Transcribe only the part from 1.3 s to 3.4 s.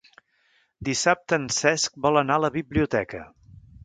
en Cesc vol anar a la biblioteca.